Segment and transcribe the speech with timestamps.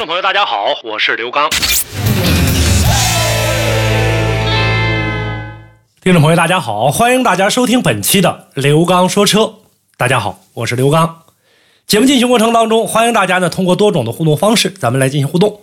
[0.00, 1.50] 听众朋友，大家好，我是刘刚。
[6.00, 9.56] 听众朋友，大家好，欢迎大家收听本期的刘刚说车。
[9.98, 11.24] 大家好，我是刘刚。
[11.86, 15.60] 节目进行过程当中，欢迎大家呢通过多种的互动方式，咱们来进行互动。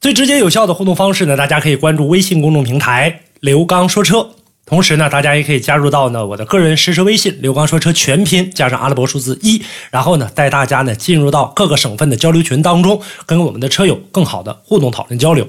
[0.00, 4.30] 最直接有效的互动方式呢，大家可以关注微信公众平台“刘刚说车”。
[4.66, 15.46] 同时呢，大家也可以加入到呢我的个人实时微信“刘刚说车”全拼加上阿拉伯数字一，然后呢带大家呢进入到各个省份的交流群当中，跟我们的车友更好的互动讨论交流。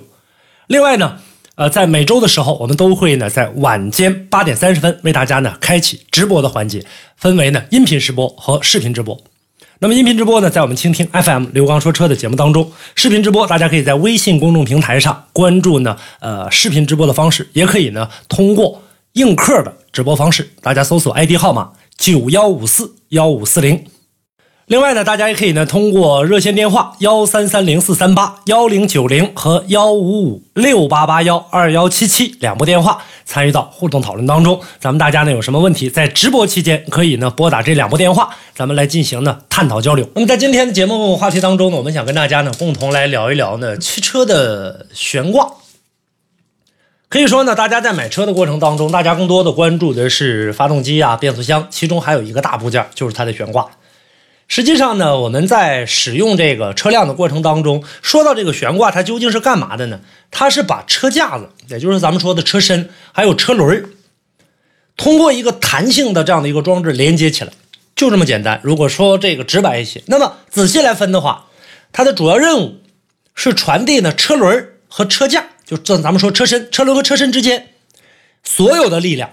[0.68, 1.18] 另外呢，
[1.56, 9.20] 呃，在每周的时候，我们都会呢在晚间八点三十分为大家呢开启直播的环节，分为呢音频直播和视频直播。
[9.80, 18.84] 那么音频直播呢，在我们倾听 FM 刘刚说车的节目当中；视频直播，大家可以在微信公众平台上关注呢，呃，视频直播的方式，也可以呢通过。
[19.18, 23.84] 映客的直播方式，大家搜索 ID 号码九幺五四幺五四零。
[24.68, 34.62] 另外呢，大家也可以呢通过热线电话幺三三零四三八幺零九零和幺五五六八八幺二幺七七两部电话参与到互动讨论当中。
[34.80, 40.08] 咱们大家呢有什么问题，在直播期间可以呢拨打这两部电话，咱们来进行呢探讨交流。
[40.14, 45.50] 那么在今天的节目话题当中呢，我们想跟大家呢共同来聊一聊呢汽车的悬挂。
[47.10, 53.70] 可以说呢，大家在买车的过程当中，大家更多的关注的是发动机啊、变速箱，其中还有一个大部件就是它的悬挂。
[54.50, 60.02] 实际上呢，我们在使用这个车辆的过程当中，说到这个悬挂，它究竟是干嘛的呢？
[60.32, 63.90] 它是把车架子，也就是咱们说的车身，还有车轮，
[64.98, 67.54] 通过一个弹性的这样的一个装置连接起来，
[67.96, 68.60] 就这么简单。
[68.64, 71.46] 如果说这个直白一些，那么仔细来分的话，
[71.94, 72.82] 它的主要任务
[73.34, 75.46] 是传递呢车轮和车架。
[75.68, 77.68] 就这，咱们说车身、车轮和车身之间
[78.42, 79.32] 所有的力量，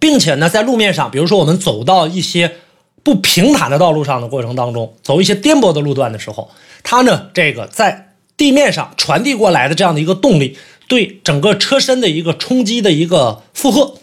[0.00, 2.56] 并且呢，在路面上，比如说我们走到一些
[3.04, 6.50] 不平坦的道路上的过程当中，走一些颠簸的路段的时候，
[6.82, 13.94] 它呢，这个在地面上传递过来的这样的一个动力，对整个车身的一个冲击的一个负荷，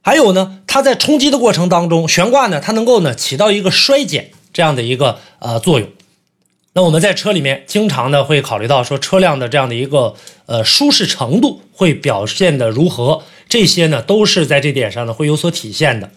[0.00, 5.88] 还有呢，它在冲击的过程当中，悬挂呢，它能够呢起到一个衰减这样的一个呃作用。
[6.74, 10.14] 那我们在车里面经常呢会考虑到说车辆的这样的一个
[10.46, 16.10] 呃舒适程度会表现的如何，这些呢都是在这点上呢会有所体现的。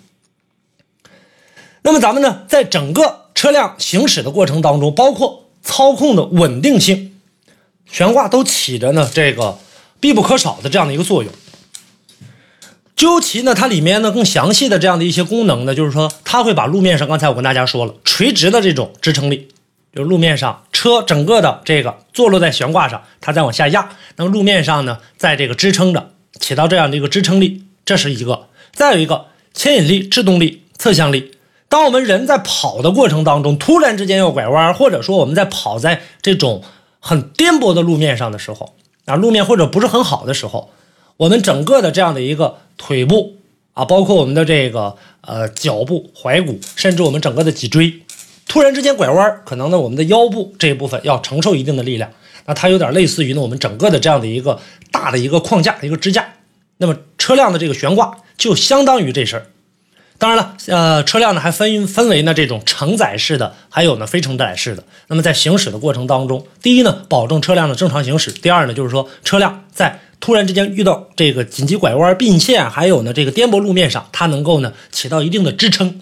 [1.82, 7.20] 那么咱们呢在整个车辆行驶的过程当中，包括操控的稳定性，
[7.92, 9.58] 悬挂都起着呢这个
[10.00, 11.34] 必不可少的这样的一个作用。
[12.96, 19.50] 究其呢它里面呢更详细的这样的一些功能呢，就是说它会把路面上刚才我跟大家说了垂直的这种支撑力。
[19.96, 28.48] 就路面上车整个的这个坐落在悬挂上，它在往下压，那么路面上呢，在这个支撑着，起到这样的一个支撑力，这是一个。
[28.74, 31.32] 再有一个牵引力、制动力、侧向力。
[31.70, 36.62] 当我们人在跑的过程当中，突然之间要拐弯，或者说我们在跑在这种
[37.00, 40.72] 很颠簸的路面上的时候，啊，路面或者不是很好的时候，
[41.16, 43.38] 我们整个的这样的一个腿部
[43.74, 48.02] 啊，包括我们的这个呃脚部、踝骨，甚至我们整个的脊椎。
[48.48, 52.10] 突然之间拐弯，可能呢，我们的腰部这一部分要承受一定的力量，
[52.46, 54.60] 那它有点类似于呢，我们整个的这样的一个
[54.92, 56.26] 大的一个框架、一个支架。
[56.78, 59.46] 那么车辆的这个悬挂就相当于这事儿。
[60.18, 64.84] 当然了，呃，车辆呢还分分为呢这种承载式的，还有呢非承载式的。
[65.08, 76.00] 那么在行驶的过程当中，第一呢，保证车辆的正常行驶；第二呢，就是说车辆在突然之间遇到这个紧急拐弯、并线，还有呢这个颠簸路面上，它能够呢起到一定的支撑。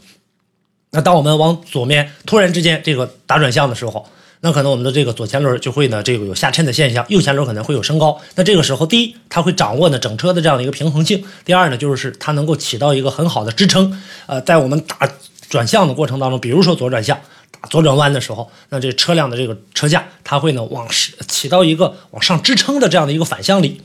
[0.95, 4.07] 那当我们往左面突然之间这个打转向的时候，
[4.41, 8.21] 那可能我们的这个左前轮就会呢这个有下沉的现象，右前轮可能会有升高。
[8.35, 13.99] 那这个时候，第一，它会掌握呢整车的这样的一个平衡性；第二呢，就是它能够起到一个很好的支撑。
[14.27, 15.09] 呃，在我们打
[15.49, 17.19] 转向的过程当中，比如说左转向、
[17.59, 20.87] 打左转弯的时候，那这车辆的这个车架它会呢往
[21.27, 23.81] 起到一个往上支撑的这样的一个反向力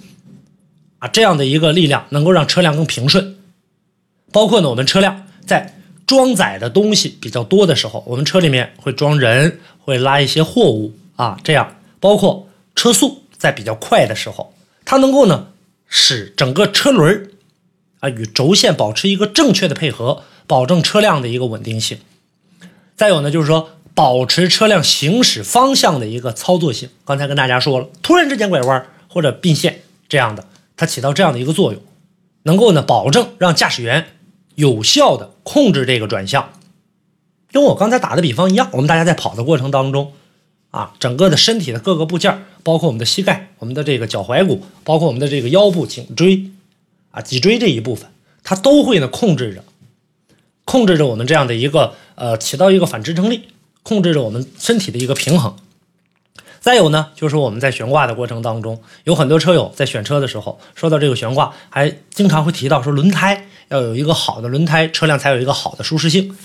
[0.98, 3.36] 啊，这样的一个力量能够让车辆更平顺。
[4.30, 5.74] 包括呢我们车辆在。
[6.08, 14.54] 装载的东西比较多的时候，我们车里面会装人，会拉一些货物啊，这样包括车速在比较快的时候，
[14.86, 15.48] 它能够呢
[15.86, 17.30] 使整个车轮
[18.00, 21.98] 啊与轴线保持一个正确的配合，保证车辆的一个稳定性。
[22.96, 26.88] 再有呢就是说保持车辆行驶方向的一个操作性。
[27.04, 31.82] 刚才跟大家说了，突然之间拐弯或者并线这样的，它起到这样的一个作用，
[32.44, 34.06] 能够呢保证让驾驶员
[34.58, 36.50] 有效的控制这个转向。
[37.52, 40.12] 跟我刚才打的比方一样，我们大家在跑的过程当中，
[40.72, 46.50] 啊，整个的身体的各个部件，包括我们的膝盖、我们的这个脚踝骨，包括我们的这个腰部、颈椎，
[47.12, 48.10] 啊，脊椎这一部分，
[48.42, 49.62] 它都会呢控制着，
[50.64, 53.42] 控制着我们这样的一个呃，起到一个反支撑力，
[53.84, 55.56] 控制着我们身体的一个平衡。
[56.60, 66.36] 再有呢，就是我们在悬挂的过程当中，有很多车友在选车的时候，说到这个悬挂，还经常会提到说轮胎要有一个好的轮胎，车辆才有一个好的舒适性。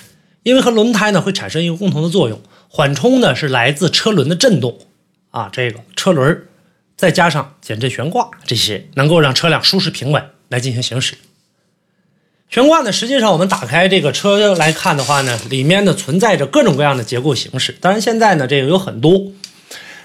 [0.44, 4.78] 因为和轮胎呢会产生一个共同的作用，缓冲呢是来自车轮的震动，
[5.32, 6.48] 啊，这个车轮
[6.98, 11.16] 再加上减震悬挂这些，能够让车辆舒适平稳来进行行驶。
[12.50, 17.76] 悬挂呢，实际上我们打开这个车来看的话呢，里面呢存在着各种各样的结构形式。
[17.82, 19.32] 当然现在呢这个有很多，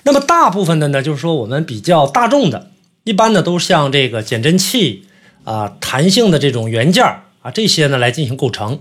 [0.09, 2.71] 那么大部分的呢就是说我们比较大众的，
[3.05, 5.05] 一般呢都像这个减震器
[5.45, 7.05] 啊、弹性的这种元件
[7.43, 8.81] 啊这些呢来进行构成。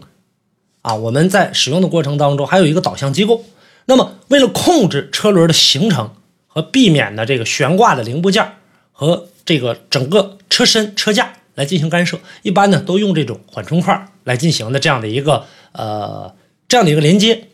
[0.84, 3.44] 啊，我们在使用的过程当中还有一个导向机构。
[3.88, 6.12] 那么，为了控制车轮的行程
[6.48, 8.54] 和避免呢这个悬挂的零部件
[8.94, 15.44] 和这个整个车身车架来进行干涉，一般呢都用这种缓冲块来进行的这样的一个
[15.74, 16.34] 呃
[16.70, 17.50] 这样的一个连接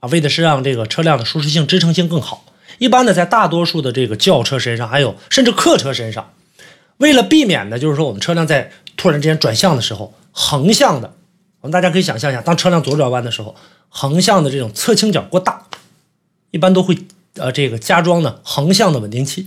[0.00, 2.46] 啊，为的是让这个车辆的舒适性、支撑性更好。
[2.82, 6.34] 一般呢，在大多数的这个轿车身上，还有甚至客车身上，
[6.96, 11.14] 为了避免呢，就是说我们车辆在突然之间转向的时候，横向的。
[11.60, 13.54] 我们大家可以想象一下，当车辆左转弯的时候，
[13.88, 15.68] 横向的这种侧倾角过大，
[16.50, 16.98] 一般都会
[17.36, 19.46] 呃这个加装呢横向的稳定器，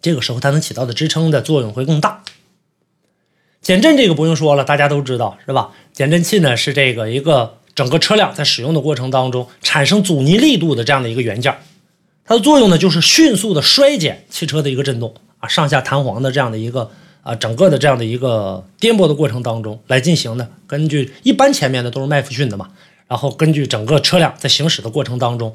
[0.00, 2.24] 这个时候它能起到的支撑的作用会更大。
[3.60, 5.72] 减震这个不用说了，大家都知道是吧？
[5.92, 11.54] 减震器呢是这个一个整个车辆在使用的过程当中产生阻尼力度的这样的一个元件，
[12.32, 16.90] 它的作用呢就是迅速的衰减汽车的一个震动啊，上下弹簧的这样的一个。
[17.22, 22.70] 啊，整个的这样的一个颠簸的过程当中来进行的，根据一般前面的都是麦弗逊的嘛，
[23.06, 25.54] 然后根据整个车辆在行驶的过程当中，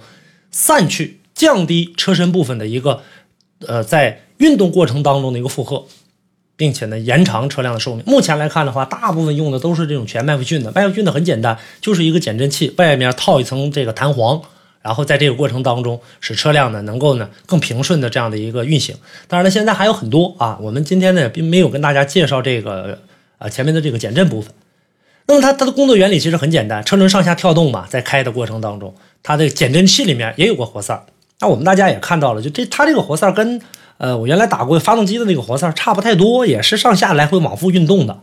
[0.50, 3.02] 散去降低车身部分的一个
[3.66, 5.84] 呃在运动过程当中的一个负荷，
[6.56, 8.04] 并且呢延长车辆的寿命。
[8.08, 14.42] 目前来看的话，大部分用的都是这种全麦弗逊的，麦弗逊的很简单，就是一个减震器，外面套一层这个弹簧。
[14.88, 18.96] 然后在这个过程当中，使车辆呢能够呢更平顺的这样的一个运行。
[19.28, 23.00] 当然了，现在还有很多啊，我们今天呢并没有跟大家介绍这个
[23.38, 24.54] 啊前面的这个减震部分。
[25.26, 31.06] 那么它它的工作原理其实很简单，车轮上下跳动嘛，在开的过程当中，它的减震器里面也有个活塞。
[31.42, 33.62] 那我们大家也看到了，就这它这个活塞跟
[33.98, 38.22] 呃我原来打过发动机的那个活塞差不太多，也是上下来回往复运动的。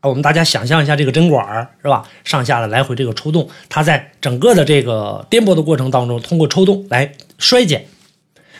[0.00, 2.08] 啊，我们大家想象一下这个针管儿是吧？
[2.24, 7.86] 上下的来回这个抽动，它在整个的这个颠簸的过程当中，通过抽动来衰减。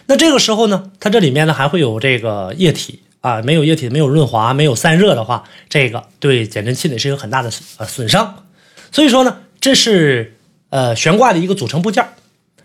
[0.07, 8.45] 那这个时候呢，它这里面呢还会有这个液体啊，没有液体，没有润滑，没有散热的话，这个对减震器呢是一个很大的呃损伤。
[8.91, 10.35] 所以说呢，这是
[10.71, 12.05] 呃悬挂的一个组成部件。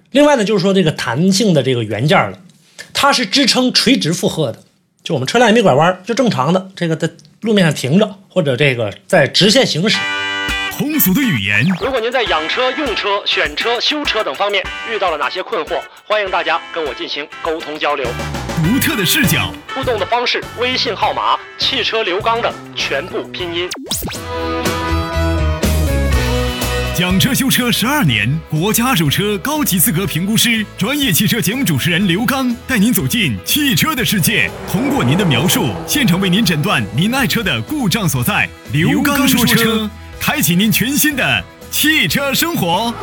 [0.10, 2.40] 另外呢，就是说这个弹性的这个元件了，
[2.94, 4.64] 它是支撑垂直负荷的，
[5.04, 7.10] 就我们车辆也没拐弯，就正常的这个在
[7.44, 8.20] 路面上停着。
[8.30, 10.00] 或者这个在直线行驶，
[10.76, 11.64] 通俗的语言。
[11.80, 18.08] 如果您在养车、用车、选车、修车等方面遇到了哪些困惑，欢迎大家跟我进行沟通交流。
[18.64, 23.70] 独特的视角，互动的方式：微信号码“汽车刘刚”的全部拼音。
[26.96, 38.48] 讲车修车十二年，国家二手车高级资格评估师，专业汽车节目主持人刘刚带您走进汽车的世界，通过您的描述，现场为您诊断您爱车的故障所在。
[38.72, 42.94] 刘刚说车，开启您全新的汽车生活。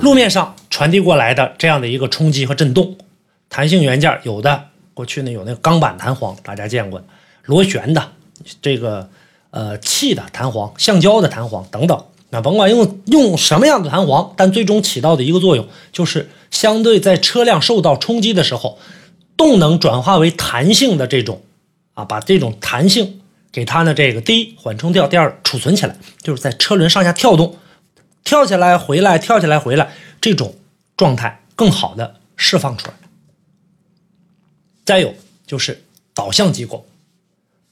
[0.00, 2.98] 路面上传递过来的这样的一个冲击和震动，
[3.48, 7.04] 弹性元件有的过去呢有那个钢板弹簧，大家见过，
[7.46, 8.12] 螺旋的。
[8.60, 9.08] 这个
[9.50, 18.78] 呃气的弹簧、橡胶的弹簧等等，那甭管用用什么样的弹簧，但最终起到的一个作用，就是相对在车辆受到冲击的时候，
[19.36, 21.42] 动能转化为弹性的这种
[21.94, 27.56] 啊，把这种弹性给它呢这个第一缓冲掉，第二储存起来，就是在车轮上下跳动，
[28.22, 30.54] 跳起来回来，跳起来回来这种
[30.96, 32.94] 状态更好的释放出来。
[34.84, 35.14] 再有
[35.46, 35.82] 就是
[36.14, 36.86] 导向机构。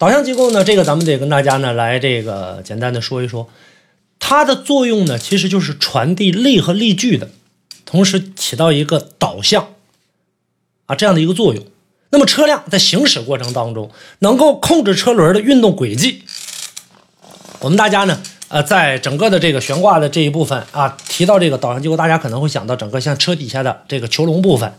[0.05, 3.49] 导向机构呢，这个咱们得跟大家呢来这个简单的说一说，
[4.19, 7.31] 它的作用呢其实就是传递力和力矩的，
[7.87, 9.69] 同时起到一个导向
[10.85, 11.65] 啊这样的一个作用。
[12.11, 16.25] 那么车辆在行驶过程当中，能够控制车轮的运动轨迹，
[17.61, 24.71] 我们大家呢，呃，在整个的这个悬挂的这一部分啊，提到这个导向机构，大家可能会想到整个像车底下的这个球笼部分，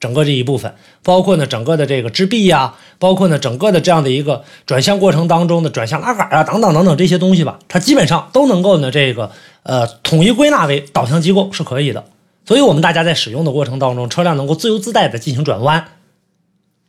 [0.00, 9.30] 整个这一部分，包括呢整个的这个支臂呀，包括呢整个的这样的一个转向过程当中的转向拉杆啊，等等等等这些东西吧，它基本上都能够呢这个
[9.62, 12.06] 呃统一归纳为导向机构是可以的。
[12.46, 15.88] 所以，我们大家在使用的过程当中，车辆能够自由自在的进行转弯，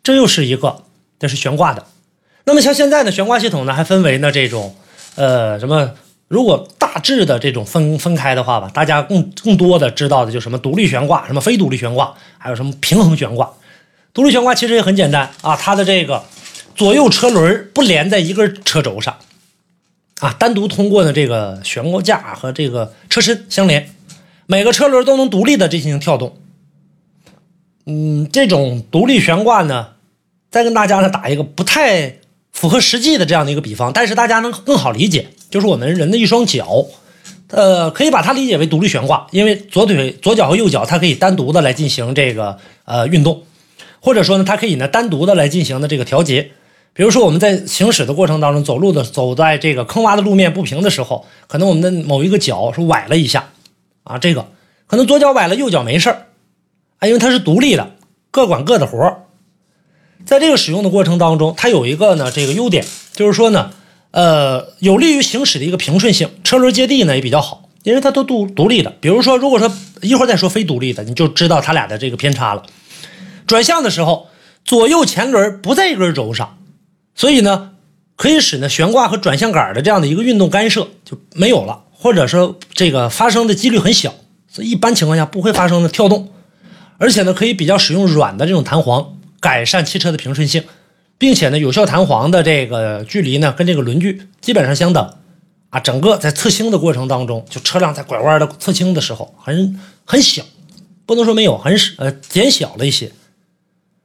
[0.02, 0.84] 这又是一个
[1.20, 1.86] 这是悬挂的。
[2.46, 4.74] 那么像现在呢悬挂系统呢，还分为呢这种。
[5.16, 5.92] 呃，什么？
[6.32, 13.52] 如果大致的这种分分开的话吧，大家更更多的知道的就什么独立悬挂，什么非独立悬挂，还有什么平衡悬挂。
[14.14, 16.24] 独立悬挂其实也很简单啊，它的这个
[16.74, 19.18] 左右车轮不连在一根车轴上，
[20.22, 23.94] 啊，单独通过的这个悬挂架和这个车身相连，
[24.46, 26.38] 每个车轮都能独立的进行跳动。
[27.88, 29.90] 嗯，这种独立悬挂呢，
[30.50, 32.22] 再跟大家呢打一个不太。
[32.54, 36.88] 符合实际的这样的一个比方，但是大家能更好理解，就是我们人的一双脚，
[37.50, 43.44] 呃，可以把它理解为独立悬挂，因为左腿、左脚和右脚它可以单独的来进行这个呃运动，
[44.00, 46.50] 或者说呢，它可以呢单独的来进行的这个调节。
[46.94, 53.50] 比如说我们在行驶的过程当中，走路的走在这个坑洼的路面不平的时候，可能我们的某一个脚是崴了一下，
[54.04, 54.48] 啊，这个。
[54.88, 56.28] 可能左脚崴了，右脚没事儿，
[57.00, 57.92] 啊，因为它是独立的，
[58.30, 59.24] 各管各的活儿。
[60.26, 63.72] 在这个使用的过程当中，它有一个呢这个优点，就是说呢，
[64.12, 68.94] 呃，有利于行驶的一个平顺性，车轮接地呢也比较好，因为它都独独立的。
[69.00, 72.64] 比如说，如果说一会儿再说非独立的，你就知道它俩的这个偏差了。
[73.48, 74.28] 转向的时候，
[74.66, 76.58] 左右前轮不在一根轴上，
[77.16, 77.72] 所以呢，
[78.16, 84.14] 可以使呢悬挂和转向杆的这样的一个运动干涉就没有了，或者说这个发生的几率很小，
[84.50, 86.32] 所以一般情况下不会发生的跳动，
[86.98, 89.18] 而且呢，可以比较使用软的这种弹簧。
[89.40, 90.66] 改善汽车的平顺性，
[91.22, 95.14] 并且呢，有效弹簧的这个距离呢，跟这个轮距基本上相等，
[95.70, 100.42] 啊，整个在侧倾的过程当中，就车辆在拐弯的侧倾的时候，很很小，
[101.06, 103.12] 不能说没有，很呃减小了一些，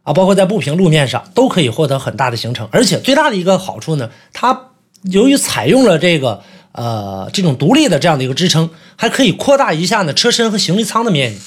[0.03, 4.73] 啊，包括在不平路面上都可以获得很大的行程，而且最大的一个好处呢，它
[5.05, 6.43] 由于采用了这个
[6.73, 11.41] 呃这种独立的这样的一个支撑，还可以扩大一下呢车身和行李舱的面积，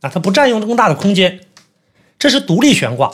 [0.00, 1.40] 啊，它不占用更大的空间，
[2.20, 3.12] 这是独立悬挂。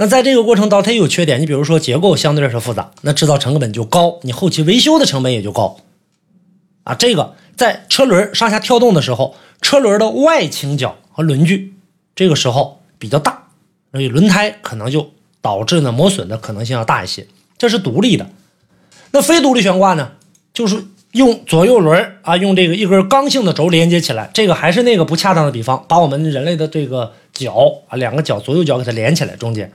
[0.00, 1.42] 那在这个过程当中，它也有缺点。
[1.42, 5.76] 你比如说结构相对来说复杂，那制造成本就高，你后期维修的成本也就高。
[6.84, 11.74] 啊，这个在车轮上下跳动的时候，车轮的外倾角和轮距
[12.16, 13.48] 这个时候比较大，
[13.92, 15.10] 所以轮胎可能就
[15.42, 17.26] 导致呢磨损的可能性要大一些。
[17.58, 18.26] 这是独立的。
[19.10, 20.12] 那非独立悬挂呢，
[20.54, 24.30] 就是用左右轮啊，用这个一根刚性的轴连接起来。
[24.32, 29.70] 这个还是那个不恰当的比方，把我们人类的这个脚啊，两个脚左右脚给它连起来，中间。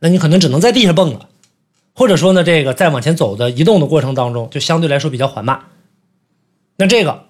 [0.00, 1.28] 那你可能只能在地上蹦了，
[1.94, 5.60] 或者说呢，这个在往前走的移动的过程当中，就相对来说比较缓慢。
[6.76, 7.24] 那这个，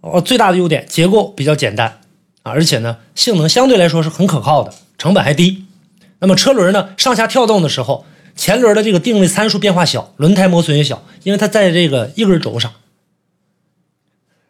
[0.00, 2.00] 哦，最大的优点结构比较简单
[2.42, 5.64] 啊，而且呢，性能相对来说是很可靠的，成本还低。
[6.18, 8.04] 那么车轮呢，上下跳动的时候，
[8.34, 12.72] 前轮的这个定位参数变化小，轮胎磨损也小，因为它在这个一根轴上。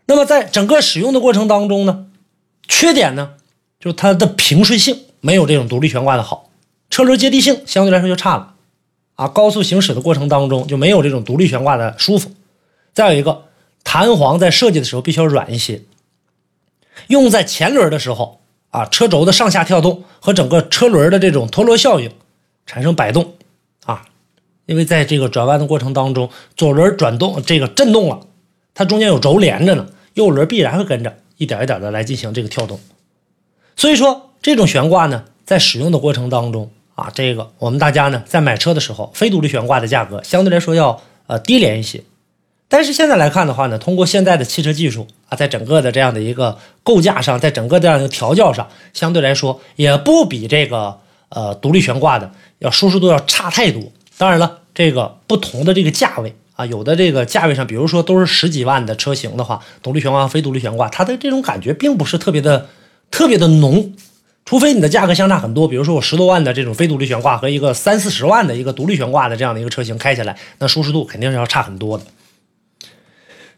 [0.06, 2.06] 那么在整个使用的过程当中呢，
[2.66, 3.35] 缺点呢，
[3.78, 6.41] 就是它的平顺性没有这种独立悬挂的好。
[6.92, 8.52] 车轮接地性相对来说就差了，
[9.14, 12.30] 啊，高速行驶的过程当中就没有这种独立悬挂的舒服。
[12.92, 13.44] 再有一个，
[13.82, 15.80] 弹簧在设计的时候必须要软一些，
[17.06, 22.12] 用在前轮的时候，啊，车轴的上下跳动和整个车轮的这种陀螺效应
[22.66, 23.37] 产生摆动，
[23.87, 24.04] 啊，
[24.66, 28.20] 因为在这个转弯的过程当中，左轮转动这个震动了，
[28.75, 32.78] 它中间有轴连着呢，右轮必然会跟着一点一点的来进行这个跳动。
[33.76, 36.70] 所以说这种悬挂呢，在使用的过程当中。
[36.94, 42.02] 啊，这个我们大家呢在买车的时候，非独立悬挂的价格相对来说要呃低廉一些。
[42.68, 52.30] 但是现在来看的话呢，通过现在的汽车技术啊，在整个的这样的一个构架上，在整个这样的调教上，相对来说也不比这个呃独立悬挂的
[52.61, 53.82] 要舒适度要差太多。
[54.16, 62.68] 当然了，这个不同的这个价位啊，有的这个价位上，比如说都是十几万的车型的话，独立悬挂和非独立悬挂，它的这种感觉并不是特别的
[63.11, 63.92] 特别的浓。
[64.44, 72.04] 除非你的价格相差很多，比如说我十多万的这种非独立悬挂和一个三四十万的一个独立悬挂的这样的一个车型开起来，那舒适度肯定是要差很多的。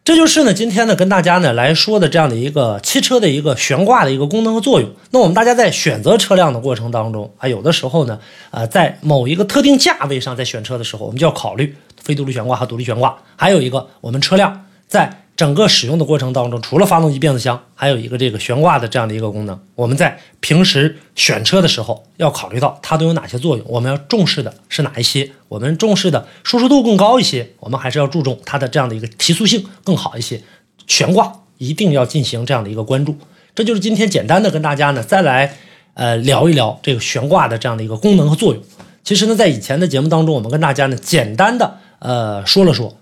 [0.04, 4.90] 这就是呢，今天呢跟大家呢来说的这样的一个汽车的一个悬挂的一个功能和作用。
[5.12, 13.16] 那我们大家在选择车辆的过程当中啊，有的时候呢，呃，在某一个特定价位上在选车的时候，我们就要考虑非独立悬挂和独立悬挂。
[13.34, 19.60] 还有一个，我们车辆在整个使用的过程当中，除了发动机、变速箱，还有一个这个悬挂的这样的一个功能。
[19.74, 25.32] 我们在平时选车的时候要考虑到它都有哪些作用，我们要重视的是哪一些？
[25.48, 30.40] 我们重视的舒适度更高一些，我们还是要注重它的这样的一个提速性更好一些。
[30.86, 33.16] 悬挂一定要进行这样的一个关注。
[33.56, 35.56] 这就是今天简单的跟大家呢再来
[35.94, 38.62] 呃聊一聊这个悬挂的这样的一个功能和作用。
[39.02, 42.96] 其实呢，在以前的节目当中，我们跟大家呢简单的呃说了说。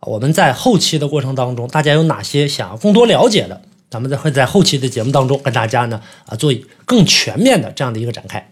[0.00, 3.60] 我们在后期的过程当中，大家有哪些想要更多了解的？
[3.90, 6.54] 咱们在会在后期的节目当中跟大家呢啊做
[6.86, 8.50] 更全面的这样的一个展开。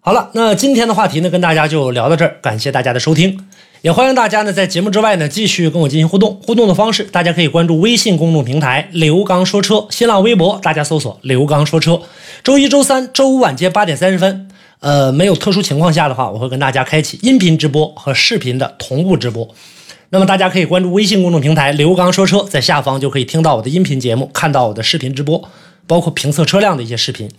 [0.00, 3.38] 好了，那今天的话题呢跟大家就聊到这儿，感谢大家的收听，
[3.82, 6.40] 也欢迎大家呢在节目之外呢继续跟我进行互动。
[6.44, 12.02] 互动的方式，大家可以关注微信公众平台“刘刚说车”，新浪微博大家搜索“刘刚说车”。
[12.42, 19.48] 周一、周三、周五晚间八点三十分，呃，没有特殊情况下的话，我会跟大家开启音频直播和视频的同步直播。
[20.14, 25.48] 那么大家可以关注微信公众平台“刘刚说车”，在下方就可以听到我的音频节目，看到我的视频直播，
[25.86, 27.30] 包括评测车辆的一些视频。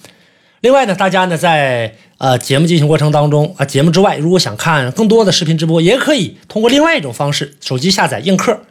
[0.62, 8.62] 另外呢，大家呢在呃节目进行过程当中啊，节目之外，如果想看更多的视频直播，也可以通过另外一种方式，手机下载映客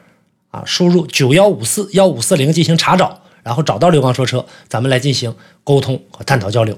[0.50, 5.32] 啊，输入九幺五四幺五四零进行查找，然后找到刘刚说车，咱们来进行
[5.62, 6.76] 沟通和探讨交流。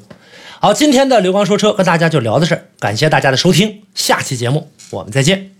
[0.61, 5.53] 好，今天的刘刚说车跟大家就聊到这儿，感谢大家的收听，下期节目我们再见。